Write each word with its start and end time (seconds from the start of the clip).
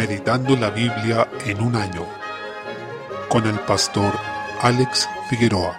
Meditando 0.00 0.56
la 0.56 0.70
Biblia 0.70 1.28
en 1.44 1.60
un 1.60 1.76
año 1.76 2.06
con 3.28 3.46
el 3.46 3.58
pastor 3.60 4.14
Alex 4.62 5.06
Figueroa. 5.28 5.78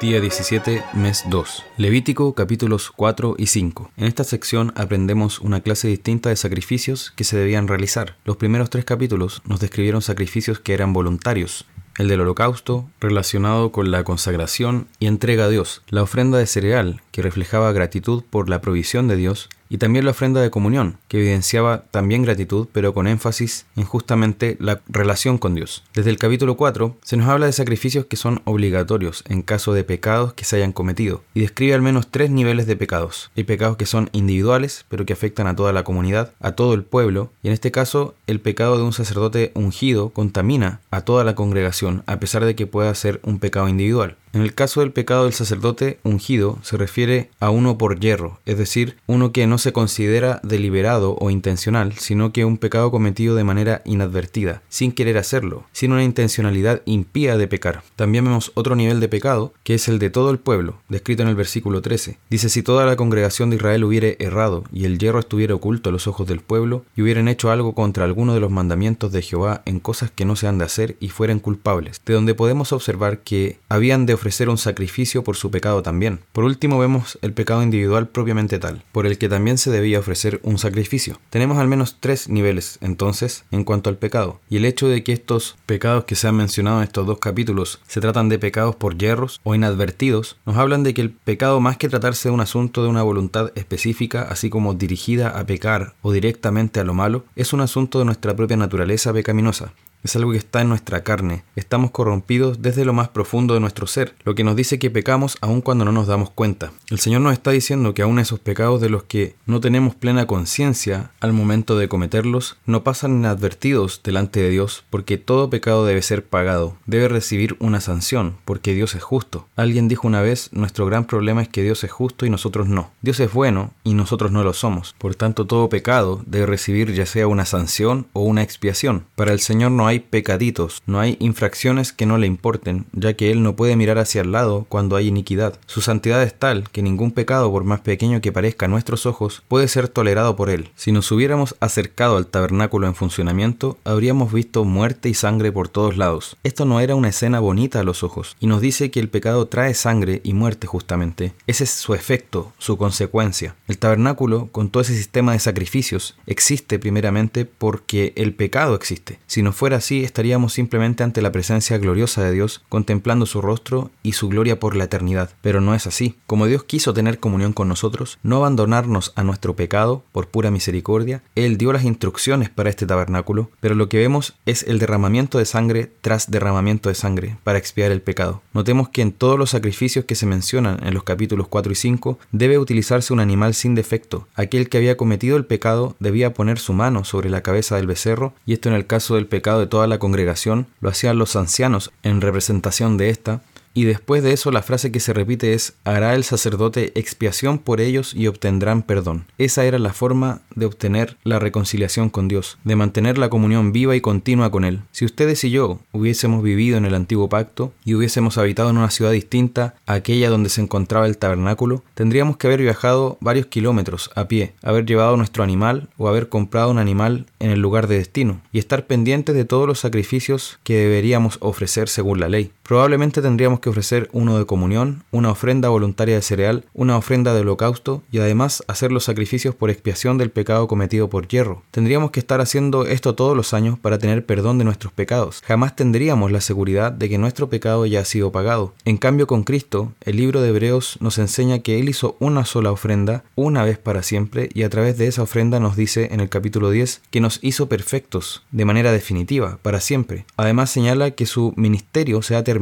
Día 0.00 0.20
17, 0.20 0.84
mes 0.92 1.24
2. 1.28 1.64
Levítico 1.76 2.36
capítulos 2.36 2.92
4 2.94 3.34
y 3.36 3.46
5. 3.48 3.90
En 3.96 4.04
esta 4.04 4.22
sección 4.22 4.72
aprendemos 4.76 5.40
una 5.40 5.60
clase 5.60 5.88
distinta 5.88 6.28
de 6.28 6.36
sacrificios 6.36 7.10
que 7.16 7.24
se 7.24 7.36
debían 7.36 7.66
realizar. 7.66 8.14
Los 8.24 8.36
primeros 8.36 8.70
tres 8.70 8.84
capítulos 8.84 9.42
nos 9.44 9.58
describieron 9.58 10.02
sacrificios 10.02 10.60
que 10.60 10.74
eran 10.74 10.92
voluntarios, 10.92 11.66
el 11.98 12.06
del 12.06 12.20
holocausto, 12.20 12.88
relacionado 13.00 13.72
con 13.72 13.90
la 13.90 14.04
consagración 14.04 14.86
y 15.00 15.08
entrega 15.08 15.46
a 15.46 15.48
Dios, 15.48 15.82
la 15.88 16.04
ofrenda 16.04 16.38
de 16.38 16.46
cereal, 16.46 17.02
que 17.10 17.22
reflejaba 17.22 17.72
gratitud 17.72 18.22
por 18.30 18.48
la 18.48 18.60
provisión 18.60 19.08
de 19.08 19.16
Dios, 19.16 19.48
y 19.68 19.78
también 19.78 20.04
la 20.04 20.12
ofrenda 20.12 20.40
de 20.40 20.50
comunión, 20.50 20.98
que 21.08 21.18
evidenciaba 21.18 21.84
también 21.90 22.22
gratitud, 22.22 22.68
pero 22.72 22.94
con 22.94 23.06
énfasis 23.06 23.66
en 23.76 23.84
justamente 23.84 24.56
la 24.60 24.80
relación 24.88 25.38
con 25.38 25.54
Dios. 25.54 25.84
Desde 25.94 26.10
el 26.10 26.18
capítulo 26.18 26.56
4 26.56 26.96
se 27.02 27.16
nos 27.16 27.28
habla 27.28 27.46
de 27.46 27.52
sacrificios 27.52 28.06
que 28.06 28.16
son 28.16 28.42
obligatorios 28.44 29.24
en 29.28 29.42
caso 29.42 29.72
de 29.72 29.84
pecados 29.84 30.32
que 30.32 30.44
se 30.44 30.56
hayan 30.56 30.72
cometido, 30.72 31.22
y 31.34 31.40
describe 31.40 31.74
al 31.74 31.82
menos 31.82 32.08
tres 32.08 32.30
niveles 32.30 32.66
de 32.66 32.76
pecados. 32.76 33.30
Hay 33.36 33.44
pecados 33.44 33.76
que 33.76 33.86
son 33.86 34.10
individuales, 34.12 34.84
pero 34.88 35.06
que 35.06 35.12
afectan 35.12 35.46
a 35.46 35.56
toda 35.56 35.72
la 35.72 35.84
comunidad, 35.84 36.32
a 36.40 36.52
todo 36.52 36.74
el 36.74 36.84
pueblo, 36.84 37.30
y 37.42 37.48
en 37.48 37.54
este 37.54 37.70
caso 37.70 38.14
el 38.26 38.40
pecado 38.40 38.76
de 38.76 38.84
un 38.84 38.92
sacerdote 38.92 39.52
ungido 39.54 40.10
contamina 40.10 40.80
a 40.90 41.02
toda 41.02 41.24
la 41.24 41.34
congregación, 41.34 42.02
a 42.06 42.18
pesar 42.18 42.44
de 42.44 42.54
que 42.54 42.66
pueda 42.66 42.94
ser 42.94 43.20
un 43.24 43.38
pecado 43.38 43.68
individual. 43.68 44.16
En 44.38 44.44
el 44.44 44.54
caso 44.54 44.82
del 44.82 44.92
pecado 44.92 45.24
del 45.24 45.32
sacerdote 45.32 45.98
ungido 46.04 46.60
se 46.62 46.76
refiere 46.76 47.28
a 47.40 47.50
uno 47.50 47.76
por 47.76 47.98
hierro, 47.98 48.38
es 48.46 48.56
decir, 48.56 48.96
uno 49.08 49.32
que 49.32 49.48
no 49.48 49.58
se 49.58 49.72
considera 49.72 50.40
deliberado 50.44 51.16
o 51.18 51.30
intencional, 51.30 51.94
sino 51.94 52.32
que 52.32 52.44
un 52.44 52.56
pecado 52.56 52.92
cometido 52.92 53.34
de 53.34 53.42
manera 53.42 53.82
inadvertida, 53.84 54.62
sin 54.68 54.92
querer 54.92 55.18
hacerlo, 55.18 55.64
sin 55.72 55.90
una 55.90 56.04
intencionalidad 56.04 56.82
impía 56.84 57.36
de 57.36 57.48
pecar. 57.48 57.82
También 57.96 58.26
vemos 58.26 58.52
otro 58.54 58.76
nivel 58.76 59.00
de 59.00 59.08
pecado, 59.08 59.54
que 59.64 59.74
es 59.74 59.88
el 59.88 59.98
de 59.98 60.08
todo 60.08 60.30
el 60.30 60.38
pueblo, 60.38 60.76
descrito 60.88 61.24
en 61.24 61.30
el 61.30 61.34
versículo 61.34 61.82
13. 61.82 62.18
Dice, 62.30 62.48
si 62.48 62.62
toda 62.62 62.86
la 62.86 62.94
congregación 62.94 63.50
de 63.50 63.56
Israel 63.56 63.82
hubiere 63.82 64.18
errado 64.20 64.62
y 64.72 64.84
el 64.84 65.00
hierro 65.00 65.18
estuviera 65.18 65.56
oculto 65.56 65.88
a 65.88 65.92
los 65.92 66.06
ojos 66.06 66.28
del 66.28 66.42
pueblo, 66.42 66.84
y 66.94 67.02
hubieran 67.02 67.26
hecho 67.26 67.50
algo 67.50 67.74
contra 67.74 68.04
alguno 68.04 68.34
de 68.34 68.40
los 68.40 68.52
mandamientos 68.52 69.10
de 69.10 69.22
Jehová 69.22 69.62
en 69.64 69.80
cosas 69.80 70.12
que 70.12 70.24
no 70.24 70.36
se 70.36 70.46
han 70.46 70.58
de 70.58 70.64
hacer 70.64 70.96
y 71.00 71.08
fueran 71.08 71.40
culpables, 71.40 72.00
de 72.06 72.14
donde 72.14 72.36
podemos 72.36 72.72
observar 72.72 73.18
que 73.18 73.58
habían 73.68 74.06
de 74.06 74.14
ofrecer 74.14 74.27
un 74.48 74.58
sacrificio 74.58 75.24
por 75.24 75.36
su 75.36 75.50
pecado 75.50 75.82
también. 75.82 76.20
Por 76.32 76.44
último 76.44 76.78
vemos 76.78 77.18
el 77.22 77.32
pecado 77.32 77.62
individual 77.62 78.08
propiamente 78.08 78.58
tal, 78.58 78.84
por 78.92 79.06
el 79.06 79.18
que 79.18 79.28
también 79.28 79.58
se 79.58 79.70
debía 79.70 79.98
ofrecer 79.98 80.40
un 80.42 80.58
sacrificio. 80.58 81.18
Tenemos 81.30 81.58
al 81.58 81.66
menos 81.66 81.96
tres 81.98 82.28
niveles 82.28 82.78
entonces 82.80 83.44
en 83.50 83.64
cuanto 83.64 83.90
al 83.90 83.96
pecado, 83.96 84.40
y 84.48 84.58
el 84.58 84.64
hecho 84.64 84.88
de 84.88 85.02
que 85.02 85.12
estos 85.12 85.56
pecados 85.66 86.04
que 86.04 86.14
se 86.14 86.28
han 86.28 86.36
mencionado 86.36 86.78
en 86.78 86.84
estos 86.84 87.06
dos 87.06 87.18
capítulos 87.18 87.80
se 87.86 88.00
tratan 88.00 88.28
de 88.28 88.38
pecados 88.38 88.76
por 88.76 88.96
hierros 88.96 89.40
o 89.44 89.54
inadvertidos, 89.54 90.36
nos 90.46 90.56
hablan 90.56 90.82
de 90.82 90.94
que 90.94 91.00
el 91.00 91.10
pecado 91.10 91.60
más 91.60 91.76
que 91.76 91.88
tratarse 91.88 92.28
de 92.28 92.34
un 92.34 92.40
asunto 92.40 92.82
de 92.82 92.88
una 92.88 93.02
voluntad 93.02 93.50
específica, 93.54 94.22
así 94.22 94.50
como 94.50 94.74
dirigida 94.74 95.30
a 95.30 95.46
pecar 95.46 95.94
o 96.02 96.12
directamente 96.12 96.80
a 96.80 96.84
lo 96.84 96.94
malo, 96.94 97.24
es 97.34 97.52
un 97.52 97.60
asunto 97.60 97.98
de 97.98 98.04
nuestra 98.04 98.36
propia 98.36 98.56
naturaleza 98.56 99.12
pecaminosa. 99.12 99.72
Es 100.04 100.14
algo 100.16 100.32
que 100.32 100.38
está 100.38 100.60
en 100.60 100.68
nuestra 100.68 101.02
carne. 101.02 101.42
Estamos 101.56 101.90
corrompidos 101.90 102.62
desde 102.62 102.84
lo 102.84 102.92
más 102.92 103.08
profundo 103.08 103.54
de 103.54 103.60
nuestro 103.60 103.86
ser, 103.86 104.14
lo 104.24 104.34
que 104.34 104.44
nos 104.44 104.54
dice 104.54 104.78
que 104.78 104.90
pecamos 104.90 105.36
aun 105.40 105.60
cuando 105.60 105.84
no 105.84 105.92
nos 105.92 106.06
damos 106.06 106.30
cuenta. 106.30 106.70
El 106.88 107.00
Señor 107.00 107.20
nos 107.20 107.32
está 107.32 107.50
diciendo 107.50 107.94
que 107.94 108.02
aun 108.02 108.18
esos 108.18 108.38
pecados 108.38 108.80
de 108.80 108.90
los 108.90 109.02
que 109.02 109.34
no 109.46 109.60
tenemos 109.60 109.94
plena 109.94 110.26
conciencia 110.26 111.10
al 111.20 111.32
momento 111.32 111.76
de 111.76 111.88
cometerlos, 111.88 112.56
no 112.64 112.84
pasan 112.84 113.16
inadvertidos 113.16 114.00
delante 114.04 114.40
de 114.40 114.50
Dios, 114.50 114.84
porque 114.88 115.18
todo 115.18 115.50
pecado 115.50 115.84
debe 115.84 116.02
ser 116.02 116.24
pagado, 116.24 116.76
debe 116.86 117.08
recibir 117.08 117.56
una 117.58 117.80
sanción, 117.80 118.36
porque 118.44 118.74
Dios 118.74 118.94
es 118.94 119.02
justo. 119.02 119.48
Alguien 119.56 119.88
dijo 119.88 120.06
una 120.06 120.22
vez, 120.22 120.50
nuestro 120.52 120.86
gran 120.86 121.06
problema 121.06 121.42
es 121.42 121.48
que 121.48 121.62
Dios 121.62 121.82
es 121.82 121.90
justo 121.90 122.24
y 122.24 122.30
nosotros 122.30 122.68
no. 122.68 122.92
Dios 123.02 123.18
es 123.20 123.32
bueno 123.32 123.72
y 123.82 123.94
nosotros 123.94 124.30
no 124.30 124.44
lo 124.44 124.52
somos. 124.52 124.94
Por 124.98 125.16
tanto, 125.16 125.46
todo 125.46 125.68
pecado 125.68 126.22
debe 126.26 126.46
recibir 126.46 126.94
ya 126.94 127.06
sea 127.06 127.26
una 127.26 127.44
sanción 127.44 128.06
o 128.12 128.22
una 128.22 128.42
expiación. 128.42 129.04
Para 129.16 129.32
el 129.32 129.40
Señor 129.40 129.72
no 129.72 129.87
hay 129.88 130.00
pecaditos, 130.00 130.82
no 130.86 131.00
hay 131.00 131.16
infracciones 131.20 131.92
que 131.92 132.06
no 132.06 132.18
le 132.18 132.26
importen, 132.26 132.86
ya 132.92 133.14
que 133.14 133.30
Él 133.30 133.42
no 133.42 133.56
puede 133.56 133.76
mirar 133.76 133.98
hacia 133.98 134.22
el 134.22 134.32
lado 134.32 134.66
cuando 134.68 134.96
hay 134.96 135.08
iniquidad. 135.08 135.58
Su 135.66 135.80
santidad 135.80 136.22
es 136.22 136.34
tal 136.34 136.68
que 136.70 136.82
ningún 136.82 137.12
pecado, 137.12 137.50
por 137.50 137.64
más 137.64 137.80
pequeño 137.80 138.20
que 138.20 138.32
parezca 138.32 138.66
a 138.66 138.68
nuestros 138.68 139.06
ojos, 139.06 139.42
puede 139.48 139.68
ser 139.68 139.88
tolerado 139.88 140.36
por 140.36 140.50
Él. 140.50 140.70
Si 140.76 140.92
nos 140.92 141.10
hubiéramos 141.10 141.56
acercado 141.60 142.16
al 142.16 142.26
tabernáculo 142.26 142.86
en 142.86 142.94
funcionamiento, 142.94 143.78
habríamos 143.84 144.32
visto 144.32 144.64
muerte 144.64 145.08
y 145.08 145.14
sangre 145.14 145.52
por 145.52 145.68
todos 145.68 145.96
lados. 145.96 146.36
Esto 146.44 146.64
no 146.64 146.80
era 146.80 146.94
una 146.94 147.08
escena 147.08 147.40
bonita 147.40 147.80
a 147.80 147.84
los 147.84 148.02
ojos, 148.02 148.36
y 148.40 148.46
nos 148.46 148.60
dice 148.60 148.90
que 148.90 149.00
el 149.00 149.08
pecado 149.08 149.46
trae 149.46 149.74
sangre 149.74 150.20
y 150.24 150.34
muerte 150.34 150.66
justamente. 150.66 151.32
Ese 151.46 151.64
es 151.64 151.70
su 151.70 151.94
efecto, 151.94 152.52
su 152.58 152.76
consecuencia. 152.76 153.54
El 153.66 153.78
tabernáculo, 153.78 154.48
con 154.52 154.70
todo 154.70 154.82
ese 154.82 154.96
sistema 154.96 155.32
de 155.32 155.38
sacrificios, 155.38 156.16
existe 156.26 156.78
primeramente 156.78 157.44
porque 157.44 158.12
el 158.16 158.34
pecado 158.34 158.74
existe. 158.74 159.18
Si 159.26 159.42
no 159.42 159.52
fuera 159.52 159.77
así, 159.78 160.04
estaríamos 160.04 160.52
simplemente 160.52 161.02
ante 161.02 161.22
la 161.22 161.32
presencia 161.32 161.78
gloriosa 161.78 162.22
de 162.22 162.32
Dios, 162.32 162.62
contemplando 162.68 163.26
su 163.26 163.40
rostro 163.40 163.90
y 164.02 164.12
su 164.12 164.28
gloria 164.28 164.60
por 164.60 164.76
la 164.76 164.84
eternidad. 164.84 165.30
Pero 165.40 165.60
no 165.60 165.74
es 165.74 165.86
así. 165.86 166.16
Como 166.26 166.46
Dios 166.46 166.64
quiso 166.64 166.92
tener 166.92 167.18
comunión 167.18 167.52
con 167.52 167.68
nosotros, 167.68 168.18
no 168.22 168.36
abandonarnos 168.36 169.12
a 169.16 169.24
nuestro 169.24 169.56
pecado 169.56 170.04
por 170.12 170.28
pura 170.28 170.50
misericordia, 170.50 171.22
Él 171.34 171.56
dio 171.56 171.72
las 171.72 171.84
instrucciones 171.84 172.50
para 172.50 172.70
este 172.70 172.86
tabernáculo, 172.86 173.50
pero 173.60 173.74
lo 173.74 173.88
que 173.88 173.98
vemos 173.98 174.34
es 174.44 174.64
el 174.64 174.78
derramamiento 174.78 175.38
de 175.38 175.46
sangre 175.46 175.90
tras 176.00 176.30
derramamiento 176.30 176.88
de 176.88 176.94
sangre 176.94 177.36
para 177.44 177.58
expiar 177.58 177.90
el 177.90 178.02
pecado. 178.02 178.42
Notemos 178.52 178.88
que 178.88 179.02
en 179.02 179.12
todos 179.12 179.38
los 179.38 179.50
sacrificios 179.50 180.04
que 180.04 180.14
se 180.14 180.26
mencionan 180.26 180.84
en 180.84 180.94
los 180.94 181.04
capítulos 181.04 181.48
4 181.48 181.72
y 181.72 181.76
5 181.76 182.18
debe 182.32 182.58
utilizarse 182.58 183.12
un 183.12 183.20
animal 183.20 183.54
sin 183.54 183.74
defecto. 183.74 184.26
Aquel 184.34 184.68
que 184.68 184.78
había 184.78 184.96
cometido 184.96 185.36
el 185.36 185.44
pecado 185.44 185.96
debía 186.00 186.34
poner 186.34 186.58
su 186.58 186.72
mano 186.72 187.04
sobre 187.04 187.30
la 187.30 187.42
cabeza 187.42 187.76
del 187.76 187.86
becerro, 187.86 188.34
y 188.44 188.52
esto 188.52 188.68
en 188.68 188.74
el 188.74 188.86
caso 188.86 189.14
del 189.14 189.26
pecado 189.26 189.60
de 189.60 189.66
toda 189.68 189.86
la 189.86 189.98
congregación, 189.98 190.66
lo 190.80 190.88
hacían 190.88 191.18
los 191.18 191.36
ancianos 191.36 191.92
en 192.02 192.20
representación 192.20 192.96
de 192.96 193.10
esta, 193.10 193.42
y 193.78 193.84
después 193.84 194.24
de 194.24 194.32
eso 194.32 194.50
la 194.50 194.62
frase 194.62 194.90
que 194.90 194.98
se 194.98 195.12
repite 195.12 195.54
es, 195.54 195.74
hará 195.84 196.16
el 196.16 196.24
sacerdote 196.24 196.90
expiación 196.96 197.60
por 197.60 197.80
ellos 197.80 198.12
y 198.12 198.26
obtendrán 198.26 198.82
perdón. 198.82 199.26
Esa 199.38 199.66
era 199.66 199.78
la 199.78 199.92
forma 199.92 200.40
de 200.56 200.66
obtener 200.66 201.16
la 201.22 201.38
reconciliación 201.38 202.10
con 202.10 202.26
Dios, 202.26 202.58
de 202.64 202.74
mantener 202.74 203.18
la 203.18 203.28
comunión 203.28 203.70
viva 203.70 203.94
y 203.94 204.00
continua 204.00 204.50
con 204.50 204.64
Él. 204.64 204.80
Si 204.90 205.04
ustedes 205.04 205.44
y 205.44 205.50
yo 205.50 205.78
hubiésemos 205.92 206.42
vivido 206.42 206.76
en 206.76 206.86
el 206.86 206.94
antiguo 206.96 207.28
pacto 207.28 207.72
y 207.84 207.94
hubiésemos 207.94 208.36
habitado 208.36 208.70
en 208.70 208.78
una 208.78 208.90
ciudad 208.90 209.12
distinta 209.12 209.76
a 209.86 209.92
aquella 209.92 210.28
donde 210.28 210.48
se 210.48 210.60
encontraba 210.60 211.06
el 211.06 211.16
tabernáculo, 211.16 211.84
tendríamos 211.94 212.36
que 212.36 212.48
haber 212.48 212.62
viajado 212.62 213.16
varios 213.20 213.46
kilómetros 213.46 214.10
a 214.16 214.26
pie, 214.26 214.54
haber 214.60 214.86
llevado 214.86 215.16
nuestro 215.16 215.44
animal 215.44 215.88
o 215.98 216.08
haber 216.08 216.28
comprado 216.28 216.72
un 216.72 216.78
animal 216.78 217.26
en 217.38 217.52
el 217.52 217.60
lugar 217.60 217.86
de 217.86 217.98
destino 217.98 218.40
y 218.50 218.58
estar 218.58 218.88
pendientes 218.88 219.36
de 219.36 219.44
todos 219.44 219.68
los 219.68 219.78
sacrificios 219.78 220.58
que 220.64 220.78
deberíamos 220.78 221.38
ofrecer 221.40 221.88
según 221.88 222.18
la 222.18 222.28
ley. 222.28 222.50
Probablemente 222.68 223.22
tendríamos 223.22 223.60
que 223.60 223.70
ofrecer 223.70 224.10
uno 224.12 224.38
de 224.38 224.44
comunión, 224.44 225.02
una 225.10 225.30
ofrenda 225.30 225.70
voluntaria 225.70 226.16
de 226.16 226.20
cereal, 226.20 226.66
una 226.74 226.98
ofrenda 226.98 227.32
de 227.32 227.40
holocausto 227.40 228.02
y 228.12 228.18
además 228.18 228.62
hacer 228.68 228.92
los 228.92 229.04
sacrificios 229.04 229.54
por 229.54 229.70
expiación 229.70 230.18
del 230.18 230.30
pecado 230.30 230.68
cometido 230.68 231.08
por 231.08 231.28
hierro. 231.28 231.62
Tendríamos 231.70 232.10
que 232.10 232.20
estar 232.20 232.42
haciendo 232.42 232.84
esto 232.84 233.14
todos 233.14 233.34
los 233.34 233.54
años 233.54 233.78
para 233.78 233.96
tener 233.96 234.26
perdón 234.26 234.58
de 234.58 234.64
nuestros 234.66 234.92
pecados. 234.92 235.42
Jamás 235.46 235.76
tendríamos 235.76 236.30
la 236.30 236.42
seguridad 236.42 236.92
de 236.92 237.08
que 237.08 237.16
nuestro 237.16 237.48
pecado 237.48 237.86
ya 237.86 238.00
ha 238.00 238.04
sido 238.04 238.32
pagado. 238.32 238.74
En 238.84 238.98
cambio 238.98 239.26
con 239.26 239.44
Cristo, 239.44 239.94
el 240.02 240.18
libro 240.18 240.42
de 240.42 240.50
Hebreos 240.50 240.98
nos 241.00 241.16
enseña 241.16 241.60
que 241.60 241.80
Él 241.80 241.88
hizo 241.88 242.18
una 242.20 242.44
sola 242.44 242.70
ofrenda, 242.70 243.24
una 243.34 243.64
vez 243.64 243.78
para 243.78 244.02
siempre, 244.02 244.50
y 244.52 244.64
a 244.64 244.68
través 244.68 244.98
de 244.98 245.06
esa 245.06 245.22
ofrenda 245.22 245.58
nos 245.58 245.74
dice 245.74 246.08
en 246.12 246.20
el 246.20 246.28
capítulo 246.28 246.68
10 246.68 247.00
que 247.08 247.22
nos 247.22 247.38
hizo 247.40 247.70
perfectos, 247.70 248.42
de 248.50 248.66
manera 248.66 248.92
definitiva, 248.92 249.58
para 249.62 249.80
siempre. 249.80 250.26
Además 250.36 250.68
señala 250.68 251.12
que 251.12 251.24
su 251.24 251.54
ministerio 251.56 252.20
se 252.20 252.36
ha 252.36 252.44
terminado 252.44 252.57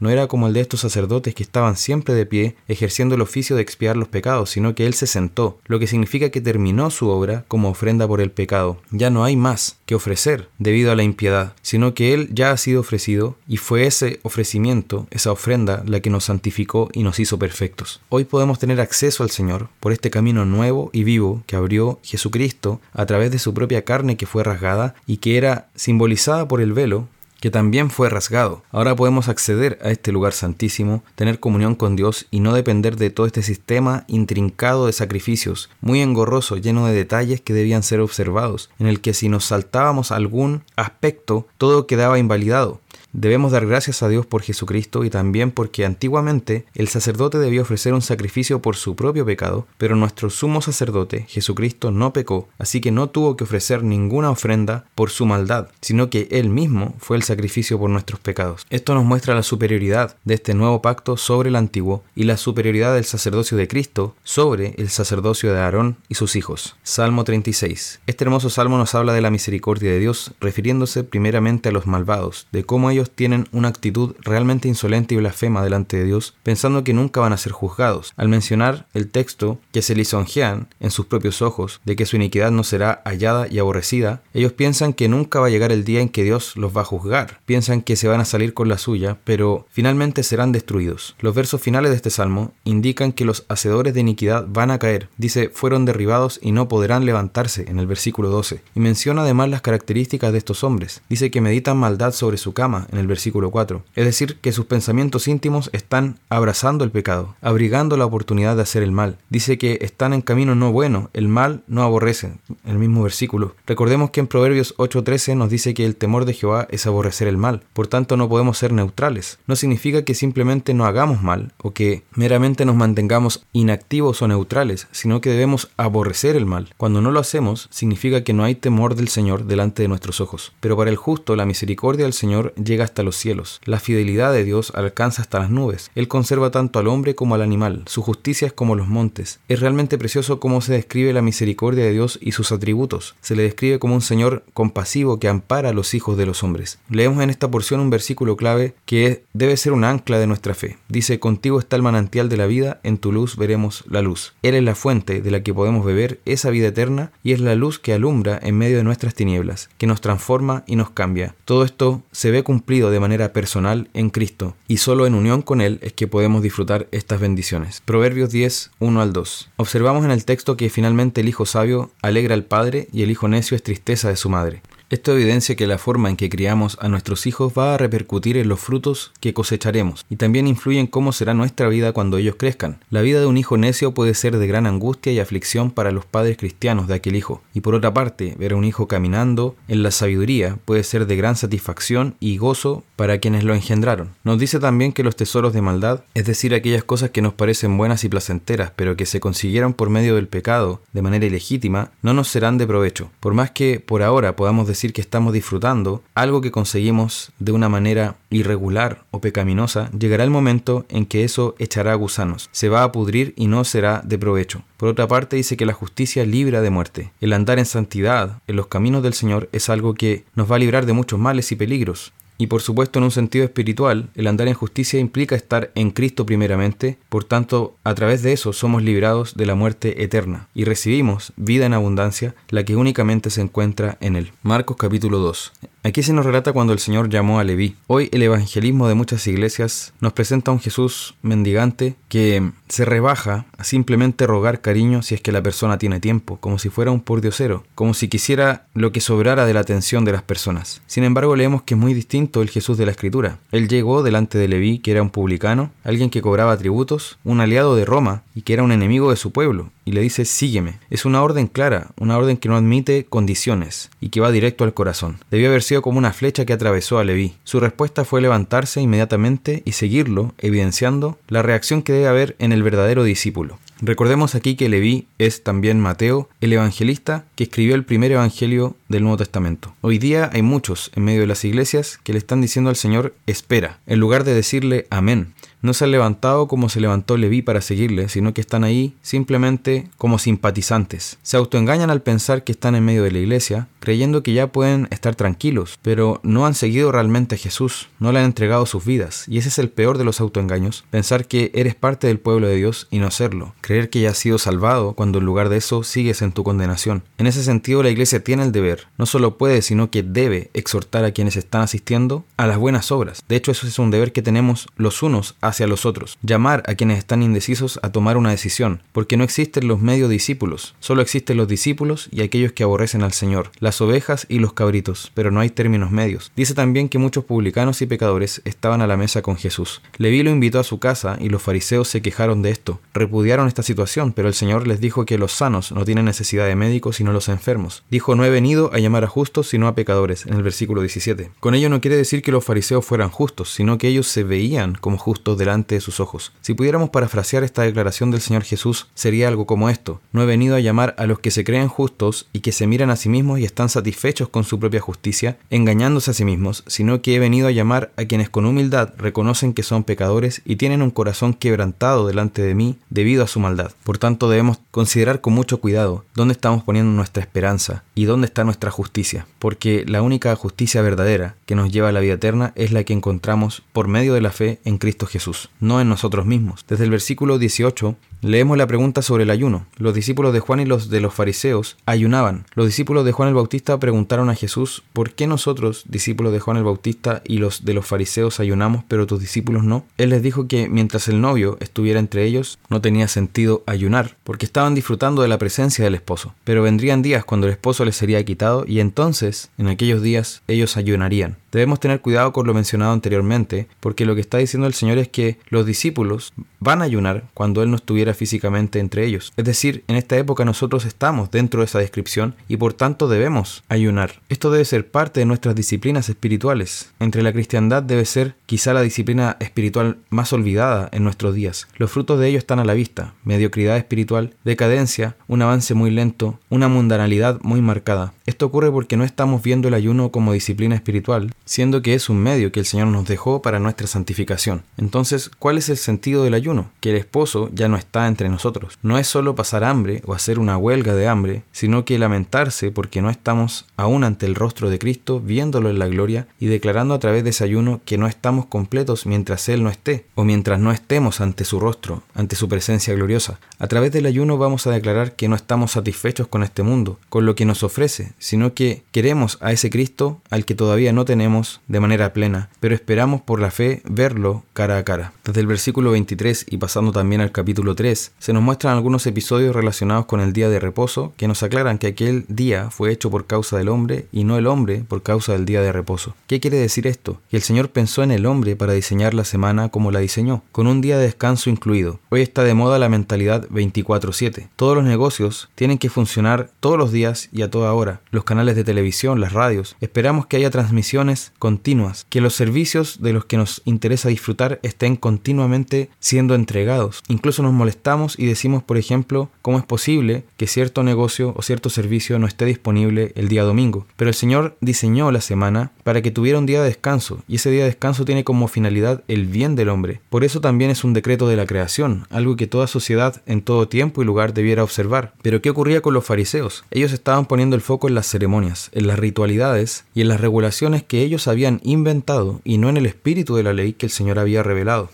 no 0.00 0.10
era 0.10 0.26
como 0.26 0.46
el 0.46 0.52
de 0.52 0.60
estos 0.60 0.80
sacerdotes 0.80 1.34
que 1.34 1.42
estaban 1.42 1.76
siempre 1.76 2.14
de 2.14 2.26
pie, 2.26 2.56
ejerciendo 2.68 3.14
el 3.14 3.20
oficio 3.20 3.56
de 3.56 3.62
expiar 3.62 3.96
los 3.96 4.08
pecados, 4.08 4.50
sino 4.50 4.74
que 4.74 4.86
él 4.86 4.94
se 4.94 5.06
sentó, 5.06 5.58
lo 5.66 5.78
que 5.78 5.86
significa 5.86 6.30
que 6.30 6.40
terminó 6.40 6.90
su 6.90 7.08
obra 7.08 7.44
como 7.48 7.68
ofrenda 7.68 8.06
por 8.06 8.20
el 8.20 8.30
pecado. 8.30 8.78
Ya 8.90 9.10
no 9.10 9.24
hay 9.24 9.36
más 9.36 9.78
que 9.86 9.94
ofrecer 9.94 10.48
debido 10.58 10.92
a 10.92 10.96
la 10.96 11.02
impiedad, 11.02 11.54
sino 11.62 11.94
que 11.94 12.14
él 12.14 12.28
ya 12.32 12.50
ha 12.50 12.56
sido 12.56 12.80
ofrecido 12.80 13.36
y 13.48 13.56
fue 13.56 13.86
ese 13.86 14.20
ofrecimiento, 14.22 15.06
esa 15.10 15.32
ofrenda, 15.32 15.82
la 15.86 16.00
que 16.00 16.10
nos 16.10 16.24
santificó 16.24 16.88
y 16.92 17.02
nos 17.02 17.18
hizo 17.18 17.38
perfectos. 17.38 18.00
Hoy 18.08 18.24
podemos 18.24 18.58
tener 18.58 18.80
acceso 18.80 19.22
al 19.22 19.30
Señor 19.30 19.68
por 19.80 19.92
este 19.92 20.10
camino 20.10 20.44
nuevo 20.44 20.90
y 20.92 21.04
vivo 21.04 21.42
que 21.46 21.56
abrió 21.56 21.98
Jesucristo 22.02 22.80
a 22.92 23.06
través 23.06 23.30
de 23.30 23.38
su 23.38 23.54
propia 23.54 23.84
carne 23.84 24.16
que 24.16 24.26
fue 24.26 24.44
rasgada 24.44 24.94
y 25.06 25.18
que 25.18 25.36
era 25.36 25.68
simbolizada 25.74 26.48
por 26.48 26.60
el 26.60 26.72
velo 26.72 27.08
que 27.42 27.50
también 27.50 27.90
fue 27.90 28.08
rasgado. 28.08 28.62
Ahora 28.70 28.94
podemos 28.94 29.28
acceder 29.28 29.76
a 29.82 29.90
este 29.90 30.12
lugar 30.12 30.32
santísimo, 30.32 31.02
tener 31.16 31.40
comunión 31.40 31.74
con 31.74 31.96
Dios 31.96 32.28
y 32.30 32.38
no 32.38 32.54
depender 32.54 32.94
de 32.94 33.10
todo 33.10 33.26
este 33.26 33.42
sistema 33.42 34.04
intrincado 34.06 34.86
de 34.86 34.92
sacrificios, 34.92 35.68
muy 35.80 36.02
engorroso, 36.02 36.56
lleno 36.56 36.86
de 36.86 36.94
detalles 36.94 37.40
que 37.40 37.52
debían 37.52 37.82
ser 37.82 37.98
observados, 37.98 38.70
en 38.78 38.86
el 38.86 39.00
que 39.00 39.12
si 39.12 39.28
nos 39.28 39.46
saltábamos 39.46 40.12
algún 40.12 40.62
aspecto, 40.76 41.48
todo 41.58 41.88
quedaba 41.88 42.20
invalidado. 42.20 42.80
Debemos 43.12 43.52
dar 43.52 43.66
gracias 43.66 44.02
a 44.02 44.08
Dios 44.08 44.24
por 44.24 44.40
Jesucristo 44.40 45.04
y 45.04 45.10
también 45.10 45.50
porque 45.50 45.84
antiguamente 45.84 46.64
el 46.74 46.88
sacerdote 46.88 47.36
debía 47.36 47.60
ofrecer 47.60 47.92
un 47.92 48.00
sacrificio 48.00 48.62
por 48.62 48.74
su 48.74 48.96
propio 48.96 49.26
pecado, 49.26 49.66
pero 49.76 49.96
nuestro 49.96 50.30
sumo 50.30 50.62
sacerdote, 50.62 51.26
Jesucristo, 51.28 51.90
no 51.90 52.14
pecó, 52.14 52.48
así 52.58 52.80
que 52.80 52.90
no 52.90 53.10
tuvo 53.10 53.36
que 53.36 53.44
ofrecer 53.44 53.82
ninguna 53.84 54.30
ofrenda 54.30 54.86
por 54.94 55.10
su 55.10 55.26
maldad, 55.26 55.68
sino 55.82 56.08
que 56.08 56.26
él 56.30 56.48
mismo 56.48 56.94
fue 56.98 57.18
el 57.18 57.22
sacrificio 57.22 57.78
por 57.78 57.90
nuestros 57.90 58.18
pecados. 58.18 58.66
Esto 58.70 58.94
nos 58.94 59.04
muestra 59.04 59.34
la 59.34 59.42
superioridad 59.42 60.16
de 60.24 60.34
este 60.34 60.54
nuevo 60.54 60.80
pacto 60.80 61.18
sobre 61.18 61.50
el 61.50 61.56
antiguo 61.56 62.04
y 62.14 62.24
la 62.24 62.38
superioridad 62.38 62.94
del 62.94 63.04
sacerdocio 63.04 63.58
de 63.58 63.68
Cristo 63.68 64.14
sobre 64.24 64.74
el 64.78 64.88
sacerdocio 64.88 65.52
de 65.52 65.60
Aarón 65.60 65.98
y 66.08 66.14
sus 66.14 66.34
hijos. 66.34 66.76
Salmo 66.82 67.24
36. 67.24 68.00
Este 68.06 68.24
hermoso 68.24 68.48
salmo 68.48 68.78
nos 68.78 68.94
habla 68.94 69.12
de 69.12 69.20
la 69.20 69.30
misericordia 69.30 69.90
de 69.90 69.98
Dios, 69.98 70.32
refiriéndose 70.40 71.04
primeramente 71.04 71.68
a 71.68 71.72
los 71.72 71.86
malvados, 71.86 72.46
de 72.52 72.64
cómo 72.64 72.90
ellos 72.90 73.01
tienen 73.10 73.48
una 73.52 73.68
actitud 73.68 74.14
realmente 74.20 74.68
insolente 74.68 75.14
y 75.14 75.18
blasfema 75.18 75.62
delante 75.62 75.96
de 75.96 76.04
Dios, 76.04 76.34
pensando 76.42 76.84
que 76.84 76.94
nunca 76.94 77.20
van 77.20 77.32
a 77.32 77.38
ser 77.38 77.52
juzgados. 77.52 78.12
Al 78.16 78.28
mencionar 78.28 78.86
el 78.94 79.08
texto 79.08 79.58
que 79.72 79.82
se 79.82 79.94
lisonjean 79.94 80.68
en 80.80 80.90
sus 80.90 81.06
propios 81.06 81.42
ojos 81.42 81.80
de 81.84 81.96
que 81.96 82.06
su 82.06 82.16
iniquidad 82.16 82.50
no 82.50 82.64
será 82.64 83.02
hallada 83.04 83.46
y 83.48 83.58
aborrecida, 83.58 84.22
ellos 84.34 84.52
piensan 84.52 84.92
que 84.92 85.08
nunca 85.08 85.40
va 85.40 85.46
a 85.46 85.50
llegar 85.50 85.72
el 85.72 85.84
día 85.84 86.00
en 86.00 86.08
que 86.08 86.24
Dios 86.24 86.56
los 86.56 86.76
va 86.76 86.82
a 86.82 86.86
juzgar. 86.86 87.40
Piensan 87.46 87.82
que 87.82 87.96
se 87.96 88.08
van 88.08 88.20
a 88.20 88.24
salir 88.24 88.54
con 88.54 88.68
la 88.68 88.78
suya, 88.78 89.18
pero 89.24 89.66
finalmente 89.70 90.22
serán 90.22 90.52
destruidos. 90.52 91.14
Los 91.20 91.34
versos 91.34 91.60
finales 91.60 91.90
de 91.90 91.96
este 91.96 92.10
salmo 92.10 92.52
indican 92.64 93.12
que 93.12 93.24
los 93.24 93.44
hacedores 93.48 93.94
de 93.94 94.00
iniquidad 94.00 94.46
van 94.48 94.70
a 94.70 94.78
caer. 94.78 95.08
Dice, 95.16 95.50
fueron 95.52 95.84
derribados 95.84 96.38
y 96.42 96.52
no 96.52 96.68
podrán 96.68 97.04
levantarse 97.04 97.66
en 97.68 97.78
el 97.78 97.86
versículo 97.86 98.28
12. 98.28 98.62
Y 98.74 98.80
menciona 98.80 99.22
además 99.22 99.48
las 99.48 99.62
características 99.62 100.32
de 100.32 100.38
estos 100.38 100.64
hombres. 100.64 101.02
Dice 101.08 101.30
que 101.30 101.40
meditan 101.40 101.76
maldad 101.76 102.12
sobre 102.12 102.36
su 102.36 102.52
cama 102.52 102.86
en 102.92 102.98
el 102.98 103.06
versículo 103.06 103.50
4. 103.50 103.82
Es 103.96 104.04
decir, 104.04 104.36
que 104.40 104.52
sus 104.52 104.66
pensamientos 104.66 105.26
íntimos 105.26 105.70
están 105.72 106.18
abrazando 106.28 106.84
el 106.84 106.90
pecado, 106.90 107.34
abrigando 107.40 107.96
la 107.96 108.06
oportunidad 108.06 108.54
de 108.54 108.62
hacer 108.62 108.82
el 108.82 108.92
mal. 108.92 109.18
Dice 109.30 109.58
que 109.58 109.78
están 109.80 110.12
en 110.12 110.20
camino 110.20 110.54
no 110.54 110.70
bueno, 110.70 111.10
el 111.12 111.26
mal 111.28 111.62
no 111.66 111.82
aborrece, 111.82 112.34
el 112.64 112.78
mismo 112.78 113.02
versículo. 113.02 113.56
Recordemos 113.66 114.10
que 114.10 114.20
en 114.20 114.26
Proverbios 114.26 114.74
8:13 114.76 115.34
nos 115.34 115.50
dice 115.50 115.74
que 115.74 115.84
el 115.84 115.96
temor 115.96 116.24
de 116.24 116.34
Jehová 116.34 116.68
es 116.70 116.86
aborrecer 116.86 117.28
el 117.28 117.38
mal, 117.38 117.62
por 117.72 117.86
tanto 117.86 118.16
no 118.16 118.28
podemos 118.28 118.58
ser 118.58 118.72
neutrales. 118.72 119.38
No 119.46 119.56
significa 119.56 120.04
que 120.04 120.14
simplemente 120.14 120.74
no 120.74 120.84
hagamos 120.84 121.22
mal 121.22 121.52
o 121.58 121.72
que 121.72 122.02
meramente 122.14 122.64
nos 122.64 122.76
mantengamos 122.76 123.44
inactivos 123.52 124.20
o 124.22 124.28
neutrales, 124.28 124.88
sino 124.92 125.20
que 125.20 125.30
debemos 125.30 125.70
aborrecer 125.76 126.36
el 126.36 126.46
mal. 126.46 126.74
Cuando 126.76 127.00
no 127.00 127.10
lo 127.10 127.20
hacemos, 127.20 127.68
significa 127.70 128.22
que 128.22 128.34
no 128.34 128.44
hay 128.44 128.54
temor 128.54 128.94
del 128.94 129.08
Señor 129.08 129.44
delante 129.44 129.82
de 129.82 129.88
nuestros 129.88 130.20
ojos. 130.20 130.52
Pero 130.60 130.76
para 130.76 130.90
el 130.90 130.96
justo, 130.96 131.36
la 131.36 131.46
misericordia 131.46 132.04
del 132.04 132.12
Señor 132.12 132.54
llega 132.54 132.81
hasta 132.84 133.02
los 133.02 133.16
cielos. 133.16 133.60
La 133.64 133.80
fidelidad 133.80 134.32
de 134.32 134.44
Dios 134.44 134.72
alcanza 134.74 135.22
hasta 135.22 135.38
las 135.38 135.50
nubes. 135.50 135.90
Él 135.94 136.08
conserva 136.08 136.50
tanto 136.50 136.78
al 136.78 136.88
hombre 136.88 137.14
como 137.14 137.34
al 137.34 137.42
animal. 137.42 137.82
Su 137.86 138.02
justicia 138.02 138.46
es 138.46 138.52
como 138.52 138.76
los 138.76 138.88
montes. 138.88 139.40
Es 139.48 139.60
realmente 139.60 139.98
precioso 139.98 140.40
cómo 140.40 140.60
se 140.60 140.72
describe 140.72 141.12
la 141.12 141.22
misericordia 141.22 141.84
de 141.84 141.92
Dios 141.92 142.18
y 142.20 142.32
sus 142.32 142.52
atributos. 142.52 143.14
Se 143.20 143.36
le 143.36 143.42
describe 143.42 143.78
como 143.78 143.94
un 143.94 144.00
Señor 144.00 144.44
compasivo 144.54 145.18
que 145.18 145.28
ampara 145.28 145.70
a 145.70 145.72
los 145.72 145.94
hijos 145.94 146.16
de 146.16 146.26
los 146.26 146.42
hombres. 146.42 146.78
Leemos 146.88 147.22
en 147.22 147.30
esta 147.30 147.50
porción 147.50 147.80
un 147.80 147.90
versículo 147.90 148.36
clave 148.36 148.74
que 148.86 149.24
debe 149.32 149.56
ser 149.56 149.72
un 149.72 149.84
ancla 149.84 150.18
de 150.18 150.26
nuestra 150.26 150.54
fe. 150.54 150.78
Dice, 150.88 151.18
contigo 151.18 151.58
está 151.58 151.76
el 151.76 151.82
manantial 151.82 152.28
de 152.28 152.36
la 152.36 152.46
vida, 152.46 152.80
en 152.82 152.98
tu 152.98 153.12
luz 153.12 153.36
veremos 153.36 153.84
la 153.88 154.02
luz. 154.02 154.34
Él 154.42 154.54
es 154.54 154.62
la 154.62 154.74
fuente 154.74 155.20
de 155.20 155.30
la 155.30 155.42
que 155.42 155.54
podemos 155.54 155.84
beber 155.84 156.20
esa 156.24 156.50
vida 156.50 156.68
eterna 156.68 157.12
y 157.22 157.32
es 157.32 157.40
la 157.40 157.54
luz 157.54 157.78
que 157.78 157.92
alumbra 157.92 158.38
en 158.42 158.56
medio 158.58 158.76
de 158.76 158.84
nuestras 158.84 159.14
tinieblas, 159.14 159.70
que 159.78 159.86
nos 159.86 160.00
transforma 160.00 160.64
y 160.66 160.76
nos 160.76 160.90
cambia. 160.90 161.34
Todo 161.44 161.64
esto 161.64 162.02
se 162.12 162.30
ve 162.30 162.42
de 162.72 163.00
manera 163.00 163.34
personal 163.34 163.88
en 163.92 164.08
Cristo 164.08 164.56
y 164.66 164.78
solo 164.78 165.06
en 165.06 165.14
unión 165.14 165.42
con 165.42 165.60
Él 165.60 165.78
es 165.82 165.92
que 165.92 166.06
podemos 166.06 166.42
disfrutar 166.42 166.88
estas 166.90 167.20
bendiciones. 167.20 167.82
Proverbios 167.84 168.30
10, 168.30 168.70
1 168.78 169.02
al 169.02 169.12
2. 169.12 169.50
Observamos 169.56 170.04
en 170.06 170.10
el 170.10 170.24
texto 170.24 170.56
que 170.56 170.70
finalmente 170.70 171.20
el 171.20 171.28
hijo 171.28 171.44
sabio 171.44 171.90
alegra 172.00 172.34
al 172.34 172.44
padre 172.44 172.88
y 172.90 173.02
el 173.02 173.10
hijo 173.10 173.28
necio 173.28 173.56
es 173.56 173.62
tristeza 173.62 174.08
de 174.08 174.16
su 174.16 174.30
madre. 174.30 174.62
Esto 174.92 175.12
evidencia 175.12 175.56
que 175.56 175.66
la 175.66 175.78
forma 175.78 176.10
en 176.10 176.16
que 176.16 176.28
criamos 176.28 176.76
a 176.82 176.86
nuestros 176.86 177.26
hijos 177.26 177.54
va 177.56 177.72
a 177.72 177.78
repercutir 177.78 178.36
en 178.36 178.46
los 178.46 178.60
frutos 178.60 179.10
que 179.20 179.32
cosecharemos 179.32 180.04
y 180.10 180.16
también 180.16 180.46
influye 180.46 180.80
en 180.80 180.86
cómo 180.86 181.12
será 181.12 181.32
nuestra 181.32 181.66
vida 181.68 181.92
cuando 181.92 182.18
ellos 182.18 182.34
crezcan. 182.38 182.78
La 182.90 183.00
vida 183.00 183.18
de 183.18 183.24
un 183.24 183.38
hijo 183.38 183.56
necio 183.56 183.94
puede 183.94 184.12
ser 184.12 184.36
de 184.36 184.46
gran 184.46 184.66
angustia 184.66 185.10
y 185.10 185.18
aflicción 185.18 185.70
para 185.70 185.92
los 185.92 186.04
padres 186.04 186.36
cristianos 186.36 186.88
de 186.88 186.94
aquel 186.96 187.16
hijo, 187.16 187.40
y 187.54 187.62
por 187.62 187.74
otra 187.74 187.94
parte, 187.94 188.34
ver 188.38 188.52
a 188.52 188.56
un 188.56 188.66
hijo 188.66 188.86
caminando 188.86 189.56
en 189.66 189.82
la 189.82 189.92
sabiduría 189.92 190.58
puede 190.66 190.84
ser 190.84 191.06
de 191.06 191.16
gran 191.16 191.36
satisfacción 191.36 192.16
y 192.20 192.36
gozo 192.36 192.84
para 192.94 193.16
quienes 193.16 193.44
lo 193.44 193.54
engendraron. 193.54 194.10
Nos 194.24 194.38
dice 194.38 194.60
también 194.60 194.92
que 194.92 195.04
los 195.04 195.16
tesoros 195.16 195.54
de 195.54 195.62
maldad, 195.62 196.02
es 196.12 196.26
decir, 196.26 196.54
aquellas 196.54 196.84
cosas 196.84 197.08
que 197.08 197.22
nos 197.22 197.32
parecen 197.32 197.78
buenas 197.78 198.04
y 198.04 198.10
placenteras, 198.10 198.72
pero 198.76 198.94
que 198.94 199.06
se 199.06 199.20
consiguieron 199.20 199.72
por 199.72 199.88
medio 199.88 200.16
del 200.16 200.28
pecado 200.28 200.82
de 200.92 201.00
manera 201.00 201.24
ilegítima, 201.24 201.92
no 202.02 202.12
nos 202.12 202.28
serán 202.28 202.58
de 202.58 202.66
provecho. 202.66 203.10
Por 203.20 203.32
más 203.32 203.52
que 203.52 203.80
por 203.80 204.02
ahora 204.02 204.36
podamos 204.36 204.68
decir 204.68 204.81
que 204.90 205.00
estamos 205.00 205.32
disfrutando 205.32 206.02
algo 206.16 206.40
que 206.40 206.50
conseguimos 206.50 207.30
de 207.38 207.52
una 207.52 207.68
manera 207.68 208.16
irregular 208.30 209.04
o 209.12 209.20
pecaminosa, 209.20 209.88
llegará 209.96 210.24
el 210.24 210.30
momento 210.30 210.84
en 210.88 211.06
que 211.06 211.22
eso 211.22 211.54
echará 211.60 211.94
gusanos, 211.94 212.48
se 212.50 212.68
va 212.68 212.82
a 212.82 212.90
pudrir 212.90 213.34
y 213.36 213.46
no 213.46 213.62
será 213.62 214.02
de 214.04 214.18
provecho. 214.18 214.64
Por 214.76 214.88
otra 214.88 215.06
parte, 215.06 215.36
dice 215.36 215.56
que 215.56 215.66
la 215.66 215.72
justicia 215.72 216.26
libra 216.26 216.60
de 216.60 216.70
muerte. 216.70 217.12
El 217.20 217.34
andar 217.34 217.60
en 217.60 217.66
santidad, 217.66 218.42
en 218.48 218.56
los 218.56 218.66
caminos 218.66 219.04
del 219.04 219.14
Señor, 219.14 219.48
es 219.52 219.68
algo 219.68 219.94
que 219.94 220.24
nos 220.34 220.50
va 220.50 220.56
a 220.56 220.58
librar 220.58 220.86
de 220.86 220.92
muchos 220.92 221.20
males 221.20 221.52
y 221.52 221.56
peligros. 221.56 222.12
Y 222.42 222.48
por 222.48 222.60
supuesto 222.60 222.98
en 222.98 223.04
un 223.04 223.12
sentido 223.12 223.44
espiritual, 223.44 224.08
el 224.16 224.26
andar 224.26 224.48
en 224.48 224.54
justicia 224.54 224.98
implica 224.98 225.36
estar 225.36 225.70
en 225.76 225.92
Cristo 225.92 226.26
primeramente, 226.26 226.98
por 227.08 227.22
tanto 227.22 227.76
a 227.84 227.94
través 227.94 228.24
de 228.24 228.32
eso 228.32 228.52
somos 228.52 228.82
librados 228.82 229.36
de 229.36 229.46
la 229.46 229.54
muerte 229.54 230.02
eterna 230.02 230.48
y 230.52 230.64
recibimos 230.64 231.32
vida 231.36 231.66
en 231.66 231.72
abundancia, 231.72 232.34
la 232.48 232.64
que 232.64 232.74
únicamente 232.74 233.30
se 233.30 233.42
encuentra 233.42 233.96
en 234.00 234.16
Él. 234.16 234.32
Marcos 234.42 234.76
capítulo 234.76 235.18
2. 235.18 235.52
Aquí 235.84 236.04
se 236.04 236.12
nos 236.12 236.24
relata 236.24 236.52
cuando 236.52 236.72
el 236.72 236.78
Señor 236.78 237.08
llamó 237.08 237.40
a 237.40 237.44
Leví. 237.44 237.74
Hoy 237.88 238.08
el 238.12 238.22
evangelismo 238.22 238.86
de 238.86 238.94
muchas 238.94 239.26
iglesias 239.26 239.92
nos 240.00 240.12
presenta 240.12 240.52
a 240.52 240.54
un 240.54 240.60
Jesús 240.60 241.16
mendigante 241.22 241.96
que 242.08 242.52
se 242.68 242.84
rebaja 242.84 243.46
a 243.58 243.64
simplemente 243.64 244.28
rogar 244.28 244.60
cariño 244.60 245.02
si 245.02 245.16
es 245.16 245.20
que 245.20 245.32
la 245.32 245.42
persona 245.42 245.78
tiene 245.78 245.98
tiempo, 245.98 246.36
como 246.36 246.60
si 246.60 246.68
fuera 246.68 246.92
un 246.92 247.00
pordiosero, 247.00 247.64
como 247.74 247.94
si 247.94 248.06
quisiera 248.06 248.66
lo 248.74 248.92
que 248.92 249.00
sobrara 249.00 249.44
de 249.44 249.54
la 249.54 249.60
atención 249.60 250.04
de 250.04 250.12
las 250.12 250.22
personas. 250.22 250.82
Sin 250.86 251.02
embargo, 251.02 251.34
leemos 251.34 251.62
que 251.62 251.74
es 251.74 251.80
muy 251.80 251.94
distinto 251.94 252.42
el 252.42 252.50
Jesús 252.50 252.78
de 252.78 252.86
la 252.86 252.92
Escritura. 252.92 253.38
Él 253.50 253.66
llegó 253.66 254.04
delante 254.04 254.38
de 254.38 254.46
Leví, 254.46 254.78
que 254.78 254.92
era 254.92 255.02
un 255.02 255.10
publicano, 255.10 255.72
alguien 255.82 256.10
que 256.10 256.22
cobraba 256.22 256.56
tributos, 256.56 257.18
un 257.24 257.40
aliado 257.40 257.74
de 257.74 257.84
Roma 257.84 258.22
y 258.36 258.42
que 258.42 258.52
era 258.52 258.62
un 258.62 258.70
enemigo 258.70 259.10
de 259.10 259.16
su 259.16 259.32
pueblo, 259.32 259.70
y 259.84 259.92
le 259.92 260.00
dice 260.00 260.24
sígueme. 260.24 260.78
Es 260.90 261.04
una 261.04 261.22
orden 261.22 261.46
clara, 261.46 261.88
una 261.98 262.16
orden 262.16 262.36
que 262.36 262.48
no 262.48 262.56
admite 262.56 263.04
condiciones 263.04 263.90
y 264.00 264.10
que 264.10 264.20
va 264.20 264.30
directo 264.30 264.64
al 264.64 264.74
corazón. 264.74 265.18
Debió 265.30 265.48
haber 265.48 265.62
como 265.80 265.98
una 265.98 266.12
flecha 266.12 266.44
que 266.44 266.52
atravesó 266.52 266.98
a 266.98 267.04
Leví. 267.04 267.34
Su 267.44 267.60
respuesta 267.60 268.04
fue 268.04 268.20
levantarse 268.20 268.80
inmediatamente 268.80 269.62
y 269.64 269.72
seguirlo, 269.72 270.34
evidenciando 270.38 271.18
la 271.28 271.42
reacción 271.42 271.82
que 271.82 271.92
debe 271.92 272.08
haber 272.08 272.36
en 272.38 272.52
el 272.52 272.62
verdadero 272.62 273.04
discípulo. 273.04 273.58
Recordemos 273.80 274.36
aquí 274.36 274.54
que 274.54 274.68
Leví 274.68 275.06
es 275.18 275.42
también 275.42 275.80
Mateo, 275.80 276.28
el 276.40 276.52
evangelista 276.52 277.24
que 277.34 277.44
escribió 277.44 277.74
el 277.74 277.84
primer 277.84 278.12
evangelio 278.12 278.76
del 278.92 279.02
Nuevo 279.02 279.16
Testamento. 279.16 279.74
Hoy 279.80 279.98
día 279.98 280.30
hay 280.32 280.42
muchos 280.42 280.92
en 280.94 281.02
medio 281.04 281.22
de 281.22 281.26
las 281.26 281.44
iglesias 281.44 281.98
que 282.04 282.12
le 282.12 282.18
están 282.18 282.40
diciendo 282.40 282.70
al 282.70 282.76
Señor 282.76 283.14
espera, 283.26 283.80
en 283.86 283.98
lugar 283.98 284.22
de 284.22 284.34
decirle 284.34 284.86
amén 284.90 285.34
no 285.62 285.74
se 285.74 285.84
han 285.84 285.92
levantado 285.92 286.48
como 286.48 286.68
se 286.68 286.80
levantó 286.80 287.16
Leví 287.16 287.40
para 287.40 287.60
seguirle, 287.60 288.08
sino 288.08 288.34
que 288.34 288.40
están 288.40 288.64
ahí 288.64 288.94
simplemente 289.00 289.88
como 289.96 290.18
simpatizantes. 290.18 291.18
Se 291.22 291.36
autoengañan 291.36 291.88
al 291.88 292.02
pensar 292.02 292.42
que 292.42 292.52
están 292.52 292.74
en 292.74 292.84
medio 292.84 293.04
de 293.04 293.12
la 293.12 293.20
iglesia, 293.20 293.68
creyendo 293.78 294.24
que 294.24 294.32
ya 294.32 294.48
pueden 294.48 294.88
estar 294.90 295.14
tranquilos, 295.14 295.78
pero 295.80 296.20
no 296.24 296.46
han 296.46 296.54
seguido 296.54 296.90
realmente 296.90 297.36
a 297.36 297.38
Jesús, 297.38 297.88
no 298.00 298.10
le 298.10 298.18
han 298.18 298.24
entregado 298.24 298.66
sus 298.66 298.84
vidas, 298.84 299.24
y 299.28 299.38
ese 299.38 299.48
es 299.48 299.58
el 299.58 299.70
peor 299.70 299.98
de 299.98 300.04
los 300.04 300.20
autoengaños, 300.20 300.84
pensar 300.90 301.26
que 301.26 301.52
eres 301.54 301.76
parte 301.76 302.08
del 302.08 302.18
pueblo 302.18 302.48
de 302.48 302.56
Dios 302.56 302.88
y 302.90 302.98
no 302.98 303.12
serlo, 303.12 303.54
creer 303.60 303.88
que 303.88 304.00
ya 304.00 304.10
has 304.10 304.18
sido 304.18 304.38
salvado 304.38 304.94
cuando 304.94 305.18
en 305.18 305.26
lugar 305.26 305.48
de 305.48 305.58
eso 305.58 305.84
sigues 305.84 306.22
en 306.22 306.32
tu 306.32 306.42
condenación. 306.42 307.04
En 307.18 307.28
ese 307.28 307.44
sentido 307.44 307.84
la 307.84 307.90
iglesia 307.90 308.24
tiene 308.24 308.42
el 308.42 308.50
deber 308.50 308.81
No 308.98 309.06
solo 309.06 309.38
puede, 309.38 309.62
sino 309.62 309.90
que 309.90 310.02
debe 310.02 310.50
exhortar 310.54 311.04
a 311.04 311.12
quienes 311.12 311.36
están 311.36 311.62
asistiendo 311.62 312.24
a 312.36 312.46
las 312.46 312.58
buenas 312.58 312.92
obras. 312.92 313.22
De 313.28 313.36
hecho, 313.36 313.52
eso 313.52 313.66
es 313.66 313.78
un 313.78 313.90
deber 313.90 314.12
que 314.12 314.22
tenemos 314.22 314.68
los 314.76 315.02
unos 315.02 315.36
hacia 315.40 315.66
los 315.66 315.86
otros. 315.86 316.18
Llamar 316.22 316.62
a 316.66 316.74
quienes 316.74 316.98
están 316.98 317.22
indecisos 317.22 317.78
a 317.82 317.90
tomar 317.90 318.16
una 318.16 318.30
decisión, 318.30 318.82
porque 318.92 319.16
no 319.16 319.24
existen 319.24 319.68
los 319.68 319.80
medio 319.80 320.08
discípulos, 320.08 320.74
solo 320.80 321.02
existen 321.02 321.36
los 321.36 321.48
discípulos 321.48 322.08
y 322.10 322.22
aquellos 322.22 322.52
que 322.52 322.64
aborrecen 322.64 323.02
al 323.02 323.12
Señor, 323.12 323.50
las 323.60 323.80
ovejas 323.80 324.26
y 324.28 324.38
los 324.38 324.52
cabritos, 324.52 325.12
pero 325.14 325.30
no 325.30 325.40
hay 325.40 325.50
términos 325.50 325.90
medios. 325.90 326.32
Dice 326.36 326.54
también 326.54 326.88
que 326.88 326.98
muchos 326.98 327.24
publicanos 327.24 327.82
y 327.82 327.86
pecadores 327.86 328.42
estaban 328.44 328.82
a 328.82 328.86
la 328.86 328.96
mesa 328.96 329.22
con 329.22 329.36
Jesús. 329.36 329.82
Leví 329.96 330.22
lo 330.22 330.30
invitó 330.30 330.58
a 330.58 330.64
su 330.64 330.78
casa 330.78 331.16
y 331.20 331.28
los 331.28 331.42
fariseos 331.42 331.88
se 331.88 332.02
quejaron 332.02 332.42
de 332.42 332.50
esto. 332.50 332.80
Repudiaron 332.94 333.48
esta 333.48 333.62
situación, 333.62 334.12
pero 334.12 334.28
el 334.28 334.34
Señor 334.34 334.66
les 334.66 334.80
dijo 334.80 335.04
que 335.04 335.18
los 335.18 335.32
sanos 335.32 335.72
no 335.72 335.84
tienen 335.84 336.04
necesidad 336.04 336.46
de 336.46 336.56
médicos 336.56 336.96
sino 336.96 337.12
los 337.12 337.28
enfermos. 337.28 337.82
Dijo, 337.90 338.14
no 338.14 338.24
he 338.24 338.30
venido 338.30 338.71
a 338.72 338.78
llamar 338.78 339.04
a 339.04 339.08
justos 339.08 339.48
sino 339.48 339.68
a 339.68 339.74
pecadores, 339.74 340.26
en 340.26 340.34
el 340.34 340.42
versículo 340.42 340.80
17. 340.80 341.30
Con 341.40 341.54
ello 341.54 341.68
no 341.68 341.80
quiere 341.80 341.96
decir 341.96 342.22
que 342.22 342.32
los 342.32 342.44
fariseos 342.44 342.84
fueran 342.84 343.10
justos, 343.10 343.52
sino 343.52 343.78
que 343.78 343.88
ellos 343.88 344.06
se 344.06 344.24
veían 344.24 344.74
como 344.80 344.98
justos 344.98 345.38
delante 345.38 345.74
de 345.74 345.80
sus 345.80 346.00
ojos. 346.00 346.32
Si 346.40 346.54
pudiéramos 346.54 346.90
parafrasear 346.90 347.44
esta 347.44 347.62
declaración 347.62 348.10
del 348.10 348.20
Señor 348.20 348.42
Jesús, 348.44 348.88
sería 348.94 349.28
algo 349.28 349.46
como 349.46 349.70
esto. 349.70 350.00
No 350.12 350.22
he 350.22 350.26
venido 350.26 350.56
a 350.56 350.60
llamar 350.60 350.94
a 350.98 351.06
los 351.06 351.20
que 351.20 351.30
se 351.30 351.44
creen 351.44 351.68
justos 351.68 352.28
y 352.32 352.40
que 352.40 352.52
se 352.52 352.66
miran 352.66 352.90
a 352.90 352.96
sí 352.96 353.08
mismos 353.08 353.40
y 353.40 353.44
están 353.44 353.68
satisfechos 353.68 354.28
con 354.28 354.44
su 354.44 354.58
propia 354.58 354.80
justicia, 354.80 355.38
engañándose 355.50 356.10
a 356.10 356.14
sí 356.14 356.24
mismos, 356.24 356.64
sino 356.66 357.02
que 357.02 357.14
he 357.14 357.18
venido 357.18 357.48
a 357.48 357.52
llamar 357.52 357.92
a 357.96 358.04
quienes 358.04 358.30
con 358.30 358.46
humildad 358.46 358.94
reconocen 358.96 359.52
que 359.52 359.62
son 359.62 359.84
pecadores 359.84 360.42
y 360.44 360.56
tienen 360.56 360.82
un 360.82 360.90
corazón 360.90 361.34
quebrantado 361.34 362.06
delante 362.06 362.42
de 362.42 362.54
mí 362.54 362.78
debido 362.90 363.24
a 363.24 363.28
su 363.28 363.40
maldad. 363.40 363.72
Por 363.84 363.98
tanto, 363.98 364.28
debemos 364.28 364.58
considerar 364.70 365.20
con 365.20 365.32
mucho 365.32 365.60
cuidado 365.60 366.04
dónde 366.14 366.32
estamos 366.32 366.62
poniendo 366.62 366.92
nuestra 366.92 367.22
esperanza 367.22 367.84
y 367.94 368.04
dónde 368.04 368.26
está 368.26 368.44
nuestra 368.44 368.51
justicia, 368.70 369.26
porque 369.38 369.84
la 369.86 370.02
única 370.02 370.34
justicia 370.36 370.82
verdadera 370.82 371.36
que 371.46 371.54
nos 371.54 371.70
lleva 371.70 371.88
a 371.88 371.92
la 371.92 372.00
vida 372.00 372.14
eterna 372.14 372.52
es 372.54 372.72
la 372.72 372.84
que 372.84 372.92
encontramos 372.92 373.62
por 373.72 373.88
medio 373.88 374.14
de 374.14 374.20
la 374.20 374.30
fe 374.30 374.60
en 374.64 374.78
Cristo 374.78 375.06
Jesús, 375.06 375.50
no 375.60 375.80
en 375.80 375.88
nosotros 375.88 376.26
mismos. 376.26 376.64
Desde 376.68 376.84
el 376.84 376.90
versículo 376.90 377.38
18 377.38 377.96
Leemos 378.24 378.56
la 378.56 378.68
pregunta 378.68 379.02
sobre 379.02 379.24
el 379.24 379.30
ayuno. 379.30 379.66
Los 379.78 379.94
discípulos 379.94 380.32
de 380.32 380.38
Juan 380.38 380.60
y 380.60 380.64
los 380.64 380.88
de 380.88 381.00
los 381.00 381.12
fariseos 381.12 381.76
ayunaban. 381.86 382.46
Los 382.54 382.66
discípulos 382.66 383.04
de 383.04 383.10
Juan 383.10 383.28
el 383.28 383.34
Bautista 383.34 383.80
preguntaron 383.80 384.30
a 384.30 384.36
Jesús, 384.36 384.84
¿por 384.92 385.10
qué 385.10 385.26
nosotros, 385.26 385.82
discípulos 385.88 386.32
de 386.32 386.38
Juan 386.38 386.56
el 386.56 386.62
Bautista 386.62 387.22
y 387.24 387.38
los 387.38 387.64
de 387.64 387.74
los 387.74 387.84
fariseos 387.84 388.38
ayunamos, 388.38 388.84
pero 388.86 389.08
tus 389.08 389.18
discípulos 389.18 389.64
no? 389.64 389.84
Él 389.98 390.10
les 390.10 390.22
dijo 390.22 390.46
que 390.46 390.68
mientras 390.68 391.08
el 391.08 391.20
novio 391.20 391.56
estuviera 391.58 391.98
entre 391.98 392.22
ellos, 392.22 392.60
no 392.68 392.80
tenía 392.80 393.08
sentido 393.08 393.64
ayunar, 393.66 394.16
porque 394.22 394.46
estaban 394.46 394.76
disfrutando 394.76 395.22
de 395.22 395.28
la 395.28 395.38
presencia 395.38 395.84
del 395.84 395.96
esposo. 395.96 396.32
Pero 396.44 396.62
vendrían 396.62 397.02
días 397.02 397.24
cuando 397.24 397.48
el 397.48 397.54
esposo 397.54 397.84
les 397.84 397.96
sería 397.96 398.24
quitado 398.24 398.64
y 398.68 398.78
entonces, 398.78 399.50
en 399.58 399.66
aquellos 399.66 400.00
días, 400.00 400.42
ellos 400.46 400.76
ayunarían. 400.76 401.38
Debemos 401.50 401.80
tener 401.80 402.00
cuidado 402.00 402.32
con 402.32 402.46
lo 402.46 402.54
mencionado 402.54 402.92
anteriormente, 402.92 403.66
porque 403.80 404.06
lo 404.06 404.14
que 404.14 404.22
está 404.22 404.38
diciendo 404.38 404.68
el 404.68 404.74
Señor 404.74 404.98
es 404.98 405.08
que 405.08 405.38
los 405.48 405.66
discípulos 405.66 406.32
van 406.60 406.80
a 406.80 406.84
ayunar 406.84 407.24
cuando 407.34 407.62
Él 407.62 407.70
no 407.70 407.76
estuviera 407.76 408.11
físicamente 408.14 408.78
entre 408.78 409.04
ellos. 409.04 409.32
Es 409.36 409.44
decir, 409.44 409.84
en 409.88 409.96
esta 409.96 410.16
época 410.16 410.44
nosotros 410.44 410.84
estamos 410.84 411.30
dentro 411.30 411.60
de 411.60 411.66
esa 411.66 411.78
descripción 411.78 412.34
y 412.48 412.56
por 412.56 412.74
tanto 412.74 413.08
debemos 413.08 413.64
ayunar. 413.68 414.20
Esto 414.28 414.50
debe 414.50 414.64
ser 414.64 414.90
parte 414.90 415.20
de 415.20 415.26
nuestras 415.26 415.54
disciplinas 415.54 416.08
espirituales. 416.08 416.90
Entre 417.00 417.22
la 417.22 417.32
cristiandad 417.32 417.82
debe 417.82 418.04
ser 418.04 418.34
quizá 418.46 418.72
la 418.72 418.82
disciplina 418.82 419.36
espiritual 419.40 419.98
más 420.10 420.32
olvidada 420.32 420.88
en 420.92 421.04
nuestros 421.04 421.34
días. 421.34 421.68
Los 421.76 421.90
frutos 421.90 422.18
de 422.18 422.28
ello 422.28 422.38
están 422.38 422.58
a 422.58 422.64
la 422.64 422.74
vista. 422.74 423.14
Mediocridad 423.24 423.76
espiritual, 423.76 424.34
decadencia, 424.44 425.16
un 425.28 425.42
avance 425.42 425.74
muy 425.74 425.90
lento, 425.90 426.38
una 426.50 426.68
mundanalidad 426.68 427.38
muy 427.42 427.60
marcada. 427.60 428.12
Esto 428.26 428.46
ocurre 428.46 428.70
porque 428.70 428.96
no 428.96 429.04
estamos 429.04 429.42
viendo 429.42 429.68
el 429.68 429.74
ayuno 429.74 430.10
como 430.10 430.32
disciplina 430.32 430.74
espiritual, 430.74 431.32
siendo 431.44 431.82
que 431.82 431.94
es 431.94 432.08
un 432.08 432.18
medio 432.18 432.52
que 432.52 432.60
el 432.60 432.66
Señor 432.66 432.88
nos 432.88 433.06
dejó 433.06 433.42
para 433.42 433.58
nuestra 433.58 433.86
santificación. 433.86 434.62
Entonces, 434.76 435.30
¿cuál 435.38 435.58
es 435.58 435.68
el 435.68 435.76
sentido 435.76 436.24
del 436.24 436.34
ayuno? 436.34 436.70
Que 436.80 436.90
el 436.90 436.96
esposo 436.96 437.50
ya 437.52 437.68
no 437.68 437.76
está 437.76 438.01
entre 438.08 438.28
nosotros. 438.28 438.78
No 438.82 438.98
es 438.98 439.06
solo 439.06 439.34
pasar 439.34 439.64
hambre 439.64 440.02
o 440.06 440.14
hacer 440.14 440.38
una 440.38 440.56
huelga 440.56 440.94
de 440.94 441.08
hambre, 441.08 441.42
sino 441.52 441.84
que 441.84 441.98
lamentarse 441.98 442.70
porque 442.70 443.02
no 443.02 443.10
estamos 443.10 443.66
aún 443.76 444.04
ante 444.04 444.26
el 444.26 444.34
rostro 444.34 444.70
de 444.70 444.78
Cristo, 444.78 445.20
viéndolo 445.20 445.70
en 445.70 445.78
la 445.78 445.88
gloria 445.88 446.26
y 446.38 446.46
declarando 446.46 446.94
a 446.94 446.98
través 446.98 447.24
de 447.24 447.30
ese 447.30 447.44
ayuno 447.44 447.80
que 447.84 447.98
no 447.98 448.06
estamos 448.06 448.46
completos 448.46 449.06
mientras 449.06 449.48
Él 449.48 449.62
no 449.62 449.70
esté, 449.70 450.06
o 450.14 450.24
mientras 450.24 450.58
no 450.58 450.72
estemos 450.72 451.20
ante 451.20 451.44
su 451.44 451.60
rostro, 451.60 452.02
ante 452.14 452.36
su 452.36 452.48
presencia 452.48 452.94
gloriosa. 452.94 453.38
A 453.58 453.66
través 453.66 453.92
del 453.92 454.06
ayuno 454.06 454.38
vamos 454.38 454.66
a 454.66 454.70
declarar 454.70 455.16
que 455.16 455.28
no 455.28 455.36
estamos 455.36 455.72
satisfechos 455.72 456.28
con 456.28 456.42
este 456.42 456.62
mundo, 456.62 456.98
con 457.08 457.26
lo 457.26 457.34
que 457.34 457.44
nos 457.44 457.62
ofrece, 457.62 458.12
sino 458.18 458.54
que 458.54 458.82
queremos 458.90 459.38
a 459.40 459.52
ese 459.52 459.70
Cristo 459.70 460.20
al 460.30 460.44
que 460.44 460.54
todavía 460.54 460.92
no 460.92 461.04
tenemos 461.04 461.60
de 461.68 461.80
manera 461.80 462.12
plena, 462.12 462.50
pero 462.60 462.74
esperamos 462.74 463.20
por 463.20 463.40
la 463.40 463.50
fe 463.50 463.82
verlo 463.84 464.44
cara 464.52 464.78
a 464.78 464.84
cara. 464.84 465.12
Desde 465.24 465.40
el 465.40 465.46
versículo 465.46 465.92
23 465.92 466.46
y 466.50 466.58
pasando 466.58 466.92
también 466.92 467.20
al 467.20 467.32
capítulo 467.32 467.74
3, 467.74 467.91
se 467.94 468.32
nos 468.32 468.42
muestran 468.42 468.74
algunos 468.74 469.06
episodios 469.06 469.54
relacionados 469.54 470.06
con 470.06 470.20
el 470.20 470.32
día 470.32 470.48
de 470.48 470.58
reposo 470.58 471.12
que 471.16 471.28
nos 471.28 471.42
aclaran 471.42 471.78
que 471.78 471.88
aquel 471.88 472.24
día 472.28 472.70
fue 472.70 472.90
hecho 472.90 473.10
por 473.10 473.26
causa 473.26 473.58
del 473.58 473.68
hombre 473.68 474.06
y 474.12 474.24
no 474.24 474.38
el 474.38 474.46
hombre 474.46 474.84
por 474.86 475.02
causa 475.02 475.32
del 475.32 475.44
día 475.44 475.60
de 475.60 475.72
reposo. 475.72 476.14
¿Qué 476.26 476.40
quiere 476.40 476.56
decir 476.56 476.86
esto? 476.86 477.20
Que 477.30 477.36
el 477.36 477.42
Señor 477.42 477.70
pensó 477.70 478.02
en 478.02 478.10
el 478.10 478.26
hombre 478.26 478.56
para 478.56 478.72
diseñar 478.72 479.14
la 479.14 479.24
semana 479.24 479.68
como 479.68 479.90
la 479.90 480.00
diseñó, 480.00 480.42
con 480.52 480.66
un 480.66 480.80
día 480.80 480.96
de 480.96 481.04
descanso 481.04 481.50
incluido. 481.50 482.00
Hoy 482.08 482.22
está 482.22 482.44
de 482.44 482.54
moda 482.54 482.78
la 482.78 482.88
mentalidad 482.88 483.46
24/7. 483.50 484.48
Todos 484.56 484.74
los 484.76 484.84
negocios 484.84 485.50
tienen 485.54 485.78
que 485.78 485.90
funcionar 485.90 486.50
todos 486.60 486.78
los 486.78 486.92
días 486.92 487.28
y 487.32 487.42
a 487.42 487.50
toda 487.50 487.72
hora 487.74 488.00
los 488.10 488.24
canales 488.24 488.56
de 488.56 488.64
televisión, 488.64 489.20
las 489.20 489.32
radios. 489.32 489.76
Esperamos 489.80 490.26
que 490.26 490.36
haya 490.36 490.50
transmisiones 490.50 491.32
continuas, 491.38 492.06
que 492.08 492.20
los 492.20 492.34
servicios 492.34 493.02
de 493.02 493.12
los 493.12 493.24
que 493.24 493.36
nos 493.36 493.62
interesa 493.64 494.08
disfrutar 494.08 494.60
estén 494.62 494.96
continuamente 494.96 495.90
siendo 495.98 496.34
entregados. 496.34 497.02
Incluso 497.08 497.42
nos 497.42 497.52
molestamos 497.52 497.81
y 498.18 498.26
decimos, 498.26 498.62
por 498.62 498.76
ejemplo, 498.76 499.30
cómo 499.40 499.58
es 499.58 499.64
posible 499.64 500.24
que 500.36 500.46
cierto 500.46 500.82
negocio 500.82 501.32
o 501.36 501.42
cierto 501.42 501.70
servicio 501.70 502.18
no 502.18 502.26
esté 502.26 502.44
disponible 502.44 503.12
el 503.14 503.28
día 503.28 503.44
domingo. 503.44 503.86
Pero 503.96 504.08
el 504.08 504.14
Señor 504.14 504.56
diseñó 504.60 505.10
la 505.10 505.22
semana 505.22 505.72
para 505.82 506.02
que 506.02 506.10
tuviera 506.10 506.38
un 506.38 506.46
día 506.46 506.60
de 506.60 506.68
descanso, 506.68 507.22
y 507.26 507.36
ese 507.36 507.50
día 507.50 507.60
de 507.62 507.70
descanso 507.70 508.04
tiene 508.04 508.24
como 508.24 508.48
finalidad 508.48 509.02
el 509.08 509.24
bien 509.26 509.56
del 509.56 509.70
hombre. 509.70 510.00
Por 510.10 510.22
eso 510.22 510.40
también 510.40 510.70
es 510.70 510.84
un 510.84 510.92
decreto 510.92 511.28
de 511.28 511.36
la 511.36 511.46
creación, 511.46 512.06
algo 512.10 512.36
que 512.36 512.46
toda 512.46 512.66
sociedad 512.66 513.22
en 513.24 513.40
todo 513.40 513.68
tiempo 513.68 514.02
y 514.02 514.04
lugar 514.04 514.34
debiera 514.34 514.62
observar. 514.62 515.14
Pero 515.22 515.40
¿qué 515.40 515.50
ocurría 515.50 515.80
con 515.80 515.94
los 515.94 516.04
fariseos? 516.04 516.64
Ellos 516.70 516.92
estaban 516.92 517.24
poniendo 517.24 517.56
el 517.56 517.62
foco 517.62 517.88
en 517.88 517.94
la 517.94 518.02
las 518.02 518.08
ceremonias, 518.08 518.68
en 518.72 518.88
las 518.88 518.98
ritualidades 518.98 519.84
y 519.94 520.00
en 520.00 520.08
las 520.08 520.20
regulaciones 520.20 520.82
que 520.82 521.02
ellos 521.02 521.28
habían 521.28 521.60
inventado 521.62 522.40
y 522.42 522.58
no 522.58 522.68
en 522.68 522.76
el 522.76 522.86
espíritu 522.86 523.36
de 523.36 523.44
la 523.44 523.52
ley 523.52 523.74
que 523.74 523.86
el 523.86 523.92
Señor 523.92 524.18
había 524.18 524.42
revelado. 524.42 524.90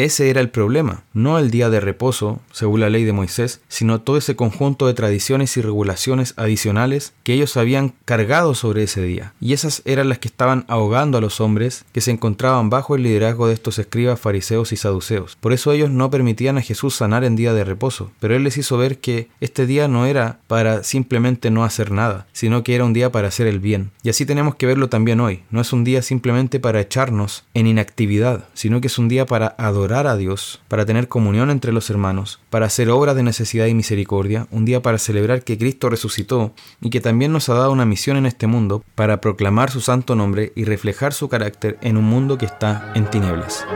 Ese 0.00 0.30
era 0.30 0.40
el 0.40 0.48
problema, 0.48 1.02
no 1.12 1.38
el 1.38 1.50
día 1.50 1.68
de 1.68 1.78
reposo, 1.78 2.40
según 2.52 2.80
la 2.80 2.88
ley 2.88 3.04
de 3.04 3.12
Moisés, 3.12 3.60
sino 3.68 4.00
todo 4.00 4.16
ese 4.16 4.34
conjunto 4.34 4.86
de 4.86 4.94
tradiciones 4.94 5.54
y 5.58 5.60
regulaciones 5.60 6.32
adicionales 6.38 7.12
que 7.22 7.34
ellos 7.34 7.58
habían 7.58 7.92
cargado 8.06 8.54
sobre 8.54 8.84
ese 8.84 9.02
día. 9.02 9.34
Y 9.42 9.52
esas 9.52 9.82
eran 9.84 10.08
las 10.08 10.18
que 10.18 10.28
estaban 10.28 10.64
ahogando 10.68 11.18
a 11.18 11.20
los 11.20 11.42
hombres 11.42 11.84
que 11.92 12.00
se 12.00 12.12
encontraban 12.12 12.70
bajo 12.70 12.94
el 12.94 13.02
liderazgo 13.02 13.46
de 13.46 13.52
estos 13.52 13.78
escribas 13.78 14.18
fariseos 14.18 14.72
y 14.72 14.78
saduceos. 14.78 15.36
Por 15.38 15.52
eso 15.52 15.70
ellos 15.70 15.90
no 15.90 16.08
permitían 16.08 16.56
a 16.56 16.62
Jesús 16.62 16.94
sanar 16.94 17.22
en 17.22 17.36
día 17.36 17.52
de 17.52 17.64
reposo, 17.64 18.10
pero 18.20 18.34
él 18.34 18.42
les 18.42 18.56
hizo 18.56 18.78
ver 18.78 19.00
que 19.00 19.28
este 19.42 19.66
día 19.66 19.86
no 19.86 20.06
era 20.06 20.38
para 20.46 20.82
simplemente 20.82 21.50
no 21.50 21.62
hacer 21.62 21.90
nada, 21.90 22.26
sino 22.32 22.62
que 22.62 22.74
era 22.74 22.86
un 22.86 22.94
día 22.94 23.12
para 23.12 23.28
hacer 23.28 23.46
el 23.46 23.60
bien. 23.60 23.90
Y 24.02 24.08
así 24.08 24.24
tenemos 24.24 24.54
que 24.54 24.64
verlo 24.64 24.88
también 24.88 25.20
hoy. 25.20 25.42
No 25.50 25.60
es 25.60 25.74
un 25.74 25.84
día 25.84 26.00
simplemente 26.00 26.58
para 26.58 26.80
echarnos 26.80 27.44
en 27.52 27.66
inactividad, 27.66 28.48
sino 28.54 28.80
que 28.80 28.86
es 28.86 28.96
un 28.96 29.08
día 29.10 29.26
para 29.26 29.48
adorar 29.90 30.06
a 30.06 30.16
Dios, 30.16 30.60
para 30.68 30.86
tener 30.86 31.08
comunión 31.08 31.50
entre 31.50 31.72
los 31.72 31.90
hermanos, 31.90 32.38
para 32.48 32.66
hacer 32.66 32.90
obras 32.90 33.16
de 33.16 33.24
necesidad 33.24 33.66
y 33.66 33.74
misericordia, 33.74 34.46
un 34.52 34.64
día 34.64 34.82
para 34.82 34.98
celebrar 34.98 35.42
que 35.42 35.58
Cristo 35.58 35.88
resucitó 35.88 36.52
y 36.80 36.90
que 36.90 37.00
también 37.00 37.32
nos 37.32 37.48
ha 37.48 37.54
dado 37.54 37.72
una 37.72 37.86
misión 37.86 38.16
en 38.16 38.26
este 38.26 38.46
mundo 38.46 38.84
para 38.94 39.20
proclamar 39.20 39.70
su 39.70 39.80
santo 39.80 40.14
nombre 40.14 40.52
y 40.54 40.64
reflejar 40.64 41.12
su 41.12 41.28
carácter 41.28 41.76
en 41.82 41.96
un 41.96 42.04
mundo 42.04 42.38
que 42.38 42.46
está 42.46 42.92
en 42.94 43.10
tinieblas. 43.10 43.66